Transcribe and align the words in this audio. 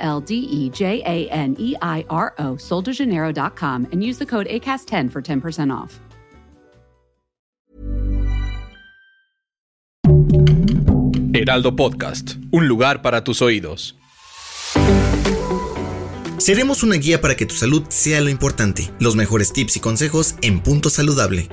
L 0.00 0.20
D 0.20 0.34
E 0.34 0.70
J 0.70 1.02
A 1.04 1.28
N 1.30 1.54
E 1.58 1.76
I 1.80 2.04
R 2.10 2.34
O, 2.38 2.56
soldejaneiro.com, 2.56 3.86
and 3.92 4.02
use 4.02 4.18
the 4.18 4.26
code 4.26 4.46
ACAST10 4.48 5.10
for 5.10 5.22
10% 5.22 5.70
off. 5.72 6.00
Heraldo 11.32 11.76
Podcast, 11.76 12.34
un 12.50 12.66
lugar 12.68 13.02
para 13.02 13.24
tus 13.24 13.40
oídos. 13.40 13.96
Seremos 16.38 16.82
una 16.82 16.96
guía 16.96 17.20
para 17.20 17.36
que 17.36 17.46
tu 17.46 17.54
salud 17.54 17.84
sea 17.88 18.20
lo 18.20 18.30
importante. 18.30 18.90
Los 18.98 19.14
mejores 19.14 19.52
tips 19.52 19.76
y 19.76 19.80
consejos 19.80 20.34
en 20.42 20.60
Punto 20.60 20.90
Saludable. 20.90 21.48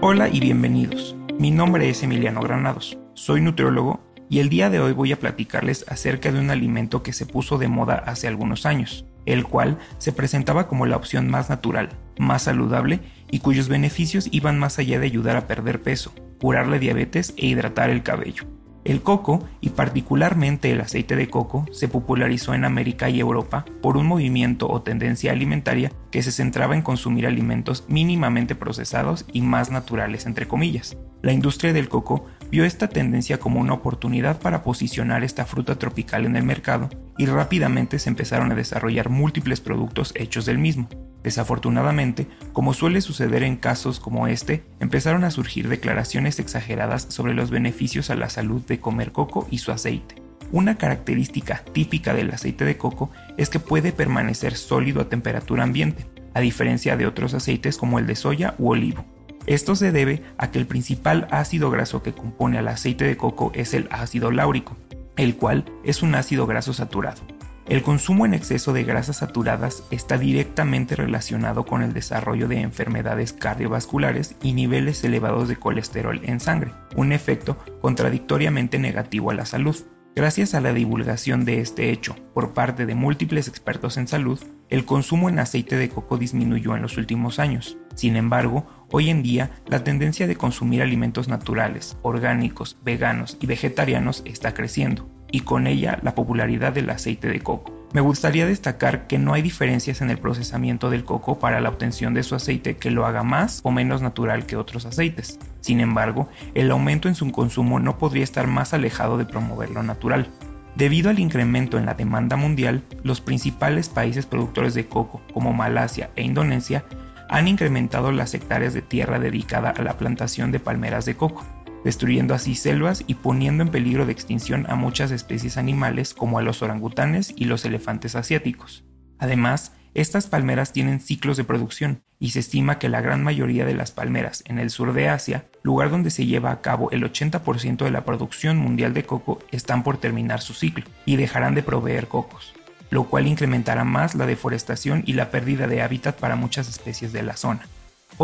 Hola 0.00 0.28
y 0.28 0.40
bienvenidos. 0.40 1.14
Mi 1.38 1.50
nombre 1.50 1.88
es 1.88 2.02
Emiliano 2.02 2.40
Granados, 2.40 2.98
soy 3.14 3.40
nutriólogo 3.40 4.00
y 4.28 4.40
el 4.40 4.48
día 4.48 4.70
de 4.70 4.80
hoy 4.80 4.92
voy 4.92 5.12
a 5.12 5.18
platicarles 5.18 5.84
acerca 5.88 6.30
de 6.30 6.38
un 6.38 6.50
alimento 6.50 7.02
que 7.02 7.12
se 7.12 7.26
puso 7.26 7.58
de 7.58 7.68
moda 7.68 8.02
hace 8.06 8.28
algunos 8.28 8.66
años, 8.66 9.06
el 9.26 9.44
cual 9.44 9.78
se 9.98 10.12
presentaba 10.12 10.68
como 10.68 10.86
la 10.86 10.96
opción 10.96 11.28
más 11.28 11.48
natural, 11.48 11.90
más 12.18 12.42
saludable 12.42 13.00
y 13.30 13.40
cuyos 13.40 13.68
beneficios 13.68 14.28
iban 14.30 14.58
más 14.58 14.78
allá 14.78 15.00
de 15.00 15.06
ayudar 15.06 15.36
a 15.36 15.46
perder 15.46 15.82
peso, 15.82 16.12
curar 16.40 16.68
la 16.68 16.78
diabetes 16.78 17.34
e 17.36 17.46
hidratar 17.46 17.90
el 17.90 18.02
cabello. 18.02 18.44
El 18.84 19.02
coco, 19.02 19.44
y 19.60 19.70
particularmente 19.70 20.72
el 20.72 20.80
aceite 20.80 21.14
de 21.14 21.28
coco, 21.28 21.66
se 21.70 21.86
popularizó 21.86 22.52
en 22.54 22.64
América 22.64 23.08
y 23.08 23.20
Europa 23.20 23.64
por 23.80 23.96
un 23.96 24.06
movimiento 24.06 24.68
o 24.68 24.82
tendencia 24.82 25.30
alimentaria 25.30 25.92
que 26.10 26.22
se 26.22 26.32
centraba 26.32 26.74
en 26.74 26.82
consumir 26.82 27.28
alimentos 27.28 27.84
mínimamente 27.88 28.56
procesados 28.56 29.24
y 29.32 29.42
más 29.42 29.70
naturales, 29.70 30.26
entre 30.26 30.48
comillas. 30.48 30.96
La 31.22 31.32
industria 31.32 31.72
del 31.72 31.88
coco 31.88 32.26
vio 32.50 32.64
esta 32.64 32.88
tendencia 32.88 33.38
como 33.38 33.60
una 33.60 33.74
oportunidad 33.74 34.40
para 34.40 34.64
posicionar 34.64 35.22
esta 35.22 35.46
fruta 35.46 35.78
tropical 35.78 36.26
en 36.26 36.34
el 36.34 36.42
mercado 36.42 36.88
y 37.16 37.26
rápidamente 37.26 38.00
se 38.00 38.10
empezaron 38.10 38.50
a 38.50 38.56
desarrollar 38.56 39.10
múltiples 39.10 39.60
productos 39.60 40.12
hechos 40.16 40.44
del 40.44 40.58
mismo. 40.58 40.88
Desafortunadamente, 41.22 42.26
como 42.52 42.74
suele 42.74 43.00
suceder 43.00 43.42
en 43.44 43.56
casos 43.56 44.00
como 44.00 44.26
este, 44.26 44.64
empezaron 44.80 45.24
a 45.24 45.30
surgir 45.30 45.68
declaraciones 45.68 46.40
exageradas 46.40 47.06
sobre 47.08 47.34
los 47.34 47.50
beneficios 47.50 48.10
a 48.10 48.16
la 48.16 48.28
salud 48.28 48.62
de 48.66 48.80
comer 48.80 49.12
coco 49.12 49.46
y 49.50 49.58
su 49.58 49.70
aceite. 49.70 50.16
Una 50.50 50.76
característica 50.76 51.62
típica 51.72 52.12
del 52.12 52.30
aceite 52.30 52.64
de 52.64 52.76
coco 52.76 53.10
es 53.36 53.48
que 53.48 53.60
puede 53.60 53.92
permanecer 53.92 54.56
sólido 54.56 55.00
a 55.00 55.08
temperatura 55.08 55.62
ambiente, 55.62 56.06
a 56.34 56.40
diferencia 56.40 56.96
de 56.96 57.06
otros 57.06 57.34
aceites 57.34 57.78
como 57.78 57.98
el 57.98 58.06
de 58.06 58.16
soya 58.16 58.54
u 58.58 58.70
olivo. 58.70 59.04
Esto 59.46 59.74
se 59.74 59.92
debe 59.92 60.22
a 60.38 60.50
que 60.50 60.58
el 60.58 60.66
principal 60.66 61.26
ácido 61.30 61.70
graso 61.70 62.02
que 62.02 62.12
compone 62.12 62.58
al 62.58 62.68
aceite 62.68 63.04
de 63.04 63.16
coco 63.16 63.50
es 63.54 63.74
el 63.74 63.88
ácido 63.90 64.30
láurico, 64.30 64.76
el 65.16 65.36
cual 65.36 65.64
es 65.84 66.02
un 66.02 66.14
ácido 66.14 66.46
graso 66.46 66.72
saturado. 66.72 67.22
El 67.68 67.82
consumo 67.82 68.26
en 68.26 68.34
exceso 68.34 68.72
de 68.72 68.82
grasas 68.82 69.18
saturadas 69.18 69.84
está 69.92 70.18
directamente 70.18 70.96
relacionado 70.96 71.64
con 71.64 71.82
el 71.82 71.92
desarrollo 71.92 72.48
de 72.48 72.60
enfermedades 72.60 73.32
cardiovasculares 73.32 74.34
y 74.42 74.52
niveles 74.52 75.04
elevados 75.04 75.48
de 75.48 75.56
colesterol 75.56 76.20
en 76.24 76.40
sangre, 76.40 76.72
un 76.96 77.12
efecto 77.12 77.56
contradictoriamente 77.80 78.80
negativo 78.80 79.30
a 79.30 79.34
la 79.34 79.46
salud. 79.46 79.76
Gracias 80.14 80.54
a 80.54 80.60
la 80.60 80.74
divulgación 80.74 81.44
de 81.44 81.60
este 81.60 81.90
hecho 81.90 82.16
por 82.34 82.52
parte 82.52 82.84
de 82.84 82.96
múltiples 82.96 83.46
expertos 83.48 83.96
en 83.96 84.08
salud, 84.08 84.40
el 84.68 84.84
consumo 84.84 85.28
en 85.28 85.38
aceite 85.38 85.76
de 85.76 85.88
coco 85.88 86.18
disminuyó 86.18 86.74
en 86.74 86.82
los 86.82 86.98
últimos 86.98 87.38
años. 87.38 87.78
Sin 87.94 88.16
embargo, 88.16 88.66
hoy 88.90 89.08
en 89.08 89.22
día 89.22 89.52
la 89.66 89.84
tendencia 89.84 90.26
de 90.26 90.36
consumir 90.36 90.82
alimentos 90.82 91.28
naturales, 91.28 91.96
orgánicos, 92.02 92.76
veganos 92.84 93.38
y 93.40 93.46
vegetarianos 93.46 94.22
está 94.26 94.52
creciendo 94.52 95.08
y 95.32 95.40
con 95.40 95.66
ella 95.66 95.98
la 96.02 96.14
popularidad 96.14 96.72
del 96.72 96.90
aceite 96.90 97.26
de 97.26 97.40
coco. 97.40 97.82
Me 97.92 98.00
gustaría 98.00 98.46
destacar 98.46 99.06
que 99.06 99.18
no 99.18 99.34
hay 99.34 99.42
diferencias 99.42 100.00
en 100.00 100.08
el 100.08 100.16
procesamiento 100.16 100.88
del 100.88 101.04
coco 101.04 101.38
para 101.38 101.60
la 101.60 101.68
obtención 101.68 102.14
de 102.14 102.22
su 102.22 102.34
aceite 102.34 102.76
que 102.76 102.90
lo 102.90 103.04
haga 103.04 103.22
más 103.22 103.60
o 103.64 103.70
menos 103.70 104.00
natural 104.00 104.46
que 104.46 104.56
otros 104.56 104.86
aceites. 104.86 105.38
Sin 105.60 105.80
embargo, 105.80 106.28
el 106.54 106.70
aumento 106.70 107.08
en 107.08 107.14
su 107.14 107.30
consumo 107.32 107.80
no 107.80 107.98
podría 107.98 108.24
estar 108.24 108.46
más 108.46 108.72
alejado 108.72 109.18
de 109.18 109.26
promover 109.26 109.70
lo 109.70 109.82
natural. 109.82 110.28
Debido 110.74 111.10
al 111.10 111.18
incremento 111.18 111.76
en 111.76 111.84
la 111.84 111.92
demanda 111.92 112.36
mundial, 112.36 112.82
los 113.02 113.20
principales 113.20 113.90
países 113.90 114.24
productores 114.24 114.72
de 114.72 114.86
coco, 114.86 115.20
como 115.34 115.52
Malasia 115.52 116.10
e 116.16 116.22
Indonesia, 116.22 116.84
han 117.28 117.46
incrementado 117.46 118.10
las 118.10 118.32
hectáreas 118.32 118.72
de 118.72 118.80
tierra 118.80 119.18
dedicada 119.18 119.68
a 119.70 119.82
la 119.82 119.98
plantación 119.98 120.50
de 120.50 120.60
palmeras 120.60 121.04
de 121.04 121.14
coco 121.14 121.44
destruyendo 121.84 122.34
así 122.34 122.54
selvas 122.54 123.04
y 123.06 123.14
poniendo 123.14 123.62
en 123.62 123.70
peligro 123.70 124.06
de 124.06 124.12
extinción 124.12 124.66
a 124.68 124.74
muchas 124.74 125.10
especies 125.10 125.56
animales 125.56 126.14
como 126.14 126.38
a 126.38 126.42
los 126.42 126.62
orangutanes 126.62 127.32
y 127.36 127.46
los 127.46 127.64
elefantes 127.64 128.14
asiáticos. 128.14 128.84
Además, 129.18 129.72
estas 129.94 130.26
palmeras 130.26 130.72
tienen 130.72 131.00
ciclos 131.00 131.36
de 131.36 131.44
producción 131.44 132.02
y 132.18 132.30
se 132.30 132.38
estima 132.38 132.78
que 132.78 132.88
la 132.88 133.02
gran 133.02 133.22
mayoría 133.22 133.66
de 133.66 133.74
las 133.74 133.90
palmeras 133.90 134.42
en 134.46 134.58
el 134.58 134.70
sur 134.70 134.94
de 134.94 135.10
Asia, 135.10 135.44
lugar 135.62 135.90
donde 135.90 136.10
se 136.10 136.24
lleva 136.24 136.50
a 136.50 136.62
cabo 136.62 136.90
el 136.92 137.02
80% 137.04 137.84
de 137.84 137.90
la 137.90 138.04
producción 138.04 138.56
mundial 138.56 138.94
de 138.94 139.04
coco, 139.04 139.40
están 139.50 139.82
por 139.82 139.98
terminar 139.98 140.40
su 140.40 140.54
ciclo 140.54 140.86
y 141.04 141.16
dejarán 141.16 141.54
de 141.54 141.62
proveer 141.62 142.08
cocos, 142.08 142.54
lo 142.88 143.04
cual 143.04 143.26
incrementará 143.26 143.84
más 143.84 144.14
la 144.14 144.24
deforestación 144.24 145.02
y 145.04 145.12
la 145.12 145.30
pérdida 145.30 145.66
de 145.66 145.82
hábitat 145.82 146.18
para 146.18 146.36
muchas 146.36 146.70
especies 146.70 147.12
de 147.12 147.22
la 147.22 147.36
zona. 147.36 147.68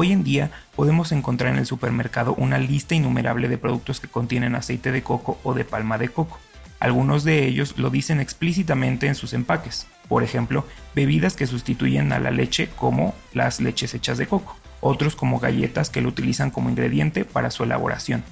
Hoy 0.01 0.13
en 0.13 0.23
día 0.23 0.53
podemos 0.77 1.11
encontrar 1.11 1.53
en 1.53 1.59
el 1.59 1.67
supermercado 1.67 2.33
una 2.35 2.59
lista 2.59 2.95
innumerable 2.95 3.49
de 3.49 3.59
productos 3.59 3.99
que 3.99 4.07
contienen 4.07 4.55
aceite 4.55 4.93
de 4.93 5.03
coco 5.03 5.41
o 5.43 5.55
de 5.55 5.65
palma 5.65 5.99
de 5.99 6.09
coco. 6.09 6.39
Algunos 6.79 7.25
de 7.25 7.49
ellos 7.49 7.77
lo 7.79 7.91
dicen 7.91 8.21
explícitamente 8.21 9.09
en 9.09 9.17
sus 9.17 9.33
empaques. 9.33 9.89
Por 10.09 10.23
ejemplo, 10.23 10.65
bebidas 10.95 11.35
que 11.35 11.49
sustituyen 11.49 12.13
a 12.13 12.21
la 12.21 12.31
leche 12.31 12.69
como 12.77 13.13
las 13.35 13.61
leches 13.61 13.93
hechas 13.93 14.19
de 14.19 14.29
coco. 14.29 14.57
Otros 14.81 15.17
como 15.17 15.41
galletas 15.41 15.91
que 15.91 16.01
lo 16.01 16.11
utilizan 16.11 16.53
como 16.53 16.71
ingrediente 16.71 17.25
para 17.25 17.51
su 17.51 17.65
elaboración. 17.65 18.23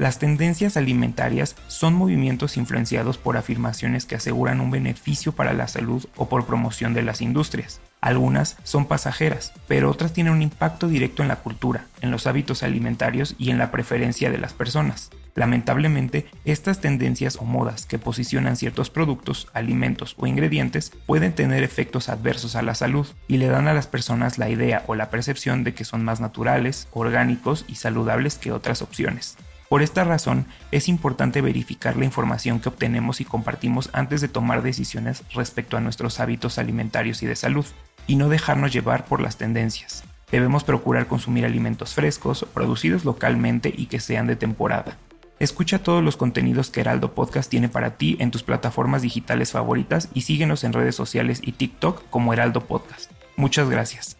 Las 0.00 0.18
tendencias 0.18 0.78
alimentarias 0.78 1.56
son 1.68 1.92
movimientos 1.92 2.56
influenciados 2.56 3.18
por 3.18 3.36
afirmaciones 3.36 4.06
que 4.06 4.14
aseguran 4.14 4.62
un 4.62 4.70
beneficio 4.70 5.32
para 5.32 5.52
la 5.52 5.68
salud 5.68 6.06
o 6.16 6.26
por 6.26 6.46
promoción 6.46 6.94
de 6.94 7.02
las 7.02 7.20
industrias. 7.20 7.82
Algunas 8.00 8.56
son 8.62 8.86
pasajeras, 8.86 9.52
pero 9.68 9.90
otras 9.90 10.14
tienen 10.14 10.32
un 10.32 10.40
impacto 10.40 10.88
directo 10.88 11.20
en 11.20 11.28
la 11.28 11.36
cultura, 11.36 11.84
en 12.00 12.10
los 12.10 12.26
hábitos 12.26 12.62
alimentarios 12.62 13.34
y 13.36 13.50
en 13.50 13.58
la 13.58 13.70
preferencia 13.70 14.30
de 14.30 14.38
las 14.38 14.54
personas. 14.54 15.10
Lamentablemente, 15.34 16.30
estas 16.46 16.80
tendencias 16.80 17.36
o 17.36 17.44
modas 17.44 17.84
que 17.84 17.98
posicionan 17.98 18.56
ciertos 18.56 18.88
productos, 18.88 19.48
alimentos 19.52 20.14
o 20.16 20.26
ingredientes 20.26 20.92
pueden 21.04 21.34
tener 21.34 21.62
efectos 21.62 22.08
adversos 22.08 22.56
a 22.56 22.62
la 22.62 22.74
salud 22.74 23.06
y 23.28 23.36
le 23.36 23.48
dan 23.48 23.68
a 23.68 23.74
las 23.74 23.86
personas 23.86 24.38
la 24.38 24.48
idea 24.48 24.82
o 24.86 24.94
la 24.94 25.10
percepción 25.10 25.62
de 25.62 25.74
que 25.74 25.84
son 25.84 26.02
más 26.06 26.20
naturales, 26.20 26.88
orgánicos 26.92 27.66
y 27.68 27.74
saludables 27.74 28.38
que 28.38 28.50
otras 28.50 28.80
opciones. 28.80 29.36
Por 29.70 29.82
esta 29.82 30.02
razón, 30.02 30.46
es 30.72 30.88
importante 30.88 31.42
verificar 31.42 31.96
la 31.96 32.04
información 32.04 32.58
que 32.58 32.68
obtenemos 32.68 33.20
y 33.20 33.24
compartimos 33.24 33.88
antes 33.92 34.20
de 34.20 34.26
tomar 34.26 34.62
decisiones 34.62 35.22
respecto 35.32 35.76
a 35.76 35.80
nuestros 35.80 36.18
hábitos 36.18 36.58
alimentarios 36.58 37.22
y 37.22 37.26
de 37.26 37.36
salud, 37.36 37.64
y 38.08 38.16
no 38.16 38.28
dejarnos 38.28 38.72
llevar 38.72 39.04
por 39.04 39.20
las 39.20 39.36
tendencias. 39.36 40.02
Debemos 40.32 40.64
procurar 40.64 41.06
consumir 41.06 41.44
alimentos 41.44 41.94
frescos, 41.94 42.44
producidos 42.52 43.04
localmente 43.04 43.72
y 43.74 43.86
que 43.86 44.00
sean 44.00 44.26
de 44.26 44.34
temporada. 44.34 44.98
Escucha 45.38 45.78
todos 45.78 46.02
los 46.02 46.16
contenidos 46.16 46.70
que 46.70 46.80
Heraldo 46.80 47.14
Podcast 47.14 47.48
tiene 47.48 47.68
para 47.68 47.96
ti 47.96 48.16
en 48.18 48.32
tus 48.32 48.42
plataformas 48.42 49.02
digitales 49.02 49.52
favoritas 49.52 50.08
y 50.14 50.22
síguenos 50.22 50.64
en 50.64 50.72
redes 50.72 50.96
sociales 50.96 51.40
y 51.44 51.52
TikTok 51.52 52.10
como 52.10 52.32
Heraldo 52.32 52.66
Podcast. 52.66 53.12
Muchas 53.36 53.70
gracias. 53.70 54.19